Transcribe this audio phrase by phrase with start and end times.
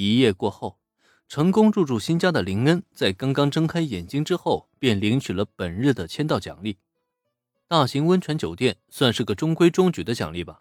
[0.00, 0.78] 一夜过后，
[1.28, 6.78] 成功入住新家的林恩，在刚刚睁开眼睛之后，便领取了本日的签到奖励。
[7.66, 10.60] 大型温泉酒店算是个中规中矩的奖励吧，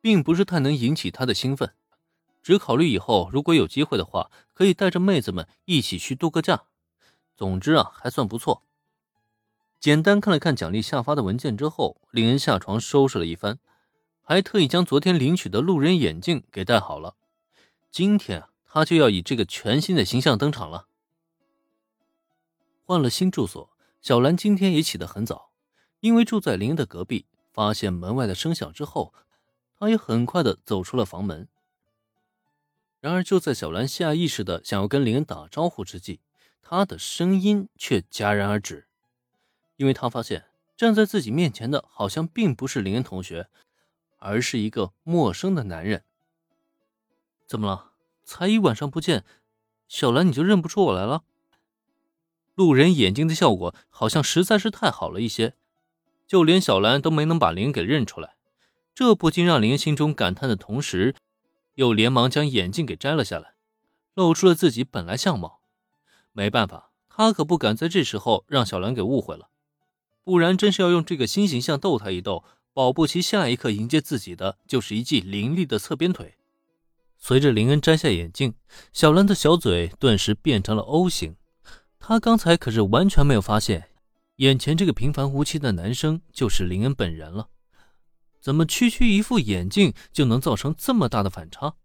[0.00, 1.72] 并不是太能引起他的兴奋，
[2.42, 6.64] 只考虑以后如果有机会的话，可以带着妹子们一起去度个假。
[7.36, 8.64] 总之啊，还算不错。
[9.78, 13.60] 简单看了看奖励下发的文件之后，林恩下床收拾了一番，
[14.20, 17.14] 还特意将昨天领取的路人眼镜给戴好了。
[17.92, 20.88] 今天啊，他就要以这个全新的形象登场了。
[22.84, 23.70] 换了新住所，
[24.02, 25.52] 小兰今天也起得很早，
[26.00, 27.26] 因为住在林恩的隔壁。
[27.52, 29.14] 发现门外的声响之后，
[29.78, 31.46] 她也很快的走出了房门。
[32.98, 36.18] 然而，就在小兰下意识的想要跟林恩打招呼之际，
[36.60, 38.88] 他的声音却戛然而止，
[39.76, 40.46] 因为他发现
[40.76, 43.48] 站在自己面前的好像并不是林恩同学，
[44.18, 46.02] 而是一个陌生的男人。
[47.46, 47.92] 怎么了？
[48.24, 49.24] 才一晚上不见，
[49.86, 51.22] 小兰你就认不出我来了？
[52.54, 55.54] 路人眼睛的效果好像实在是太好了一些，
[56.26, 58.36] 就连小兰都没能把林给认出来，
[58.94, 61.14] 这不禁让林心中感叹的同时，
[61.74, 63.54] 又连忙将眼镜给摘了下来，
[64.14, 65.60] 露出了自己本来相貌。
[66.32, 69.50] 没办法，他可不敢在这时候让小兰给误会了，
[70.22, 76.38] 不然真是要用这个新形象逗她一逗，保不齐下一刻迎接自己的就是一记凌厉的侧边腿。
[77.26, 78.52] 随着林恩摘下眼镜，
[78.92, 81.36] 小兰的小嘴顿时变成了 O 型。
[81.98, 83.88] 她刚才可是完全没有发现，
[84.36, 87.48] 眼前这个平凡无奇的男生就是林恩本人了。
[88.42, 91.76] 怎么区区一副眼镜就能造成这么大的反差？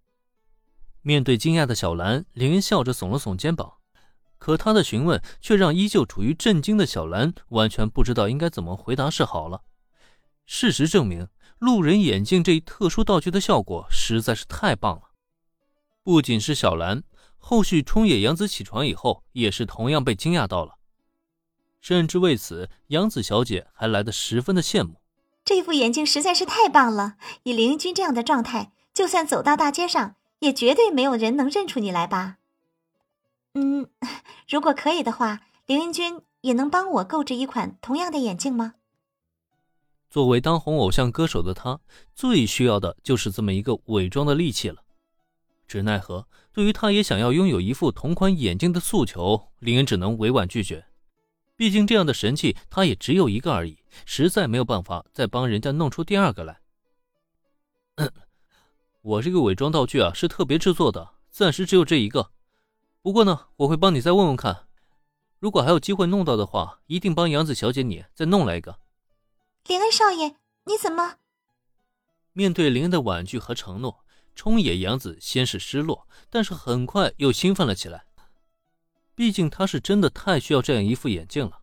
[1.04, 3.76] 面对惊讶的小兰，林恩笑着耸了耸肩膀。
[4.40, 9.62] 可他的询问却让依旧处于震惊的小兰完全不知道应该怎么回答是好了。
[10.46, 11.30] 事实证明，
[11.60, 15.04] 路人眼镜这一特殊道具的效果实在是太棒了。
[16.04, 17.04] 不仅是小兰，
[17.38, 20.76] 后续冲野洋子起床以后，也是同样被惊讶到了。
[21.82, 25.02] 甚至为此，杨子小姐还来得十分的羡慕。
[25.46, 32.38] 这副眼镜实在是太棒了，以凌云君这样的状态，就算走到大街上，也绝对没有人能认出你来吧？
[33.54, 33.90] 嗯，
[34.48, 38.76] 如果可以的话，凌云君也能帮我购置一款同样的眼镜吗？
[40.10, 41.80] 作为当红偶像歌手的他，
[42.14, 44.84] 最需要的就是这么一个伪装的利器了。
[45.70, 50.88] 只奈何，对于他也想要拥有一副同款眼镜的诉求，林恩只能委婉拒绝。
[51.56, 56.62] 毕竟这样的神器他也只有一个而已，实在没有办法再帮人家弄出第二个来。
[59.04, 62.32] 我这个伪装道具啊，是特别制作的，暂时只有这一个。
[63.04, 64.68] 不过呢，我会帮你再问问看，
[65.38, 68.80] 如果还有机会弄到的话，一定帮杨子小姐你再弄来一个。
[69.68, 70.36] 林恩少爷，
[70.66, 71.18] 你怎么？
[72.34, 74.04] 面对林恩的婉拒和承诺。
[74.40, 78.06] 冲野洋子先是失落，但是很快又兴奋了起来。
[79.14, 81.60] 毕竟他是真的太需要这样一副眼镜了。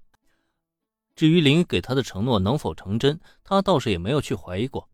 [1.15, 4.91] 至于林给他的承诺能否成真，他倒是也没有去怀疑过。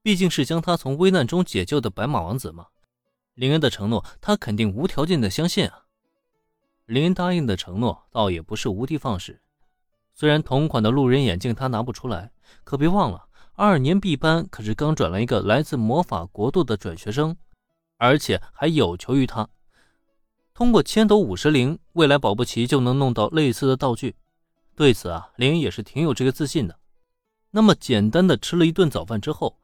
[0.00, 2.68] 毕竟是将他从危难中解救的白马王子嘛，
[3.34, 5.84] 林恩的承诺他肯定无条件的相信啊。
[6.86, 9.42] 林恩答应的承诺倒也不是无的放矢，
[10.14, 12.32] 虽然同款的路人眼镜他拿不出来，
[12.64, 13.25] 可别忘了。
[13.58, 17.34] 二年 B 班可是刚转了一个来自魔法国度的转学生，
[17.96, 19.48] 而且还有求于他，
[20.52, 24.14] 通过千斗五十铃，未来保不齐就能弄到类似的道具。
[24.74, 26.78] 对此啊，林恩也是挺有这个自信的。
[27.52, 29.58] 那么简单的吃了一顿早饭之后，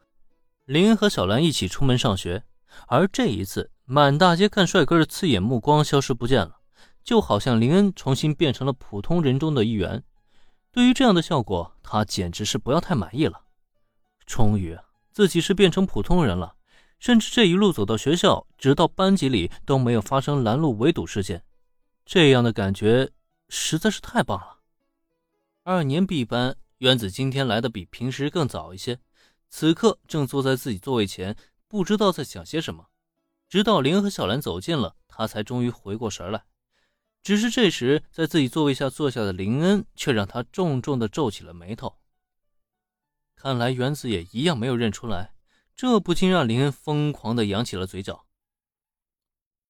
[0.64, 2.44] 林恩和小兰一起出门上学，
[2.86, 6.60] 而这一次满大街看帅哥的刺眼目光消失不见了，
[7.04, 10.02] 就好像林恩重新变成了普通人中的一员。
[10.70, 13.41] 对于这样的效果，他简直是不要太满意了。
[14.26, 14.78] 终于，
[15.10, 16.54] 自己是变成普通人了，
[16.98, 21.44] 甚至这一路走到学校，直到班级里都没有发生拦路围堵事件，
[22.06, 23.10] 这样的感觉
[23.48, 24.58] 实在是太棒了。
[25.64, 28.98] 二年 B 班，原子今天来的比平时更早一些，
[29.48, 31.36] 此刻正坐在自己座位前，
[31.68, 32.86] 不知道在想些什么。
[33.48, 36.42] 直到林和小兰走近了，他才终于回过神来。
[37.22, 41.94] 只是这时，在自己座位下坐下的林恩，却让他重重的皱起了眉头。
[43.42, 45.32] 看来原子也一样没有认出来，
[45.74, 48.24] 这不禁让林恩疯狂的扬起了嘴角。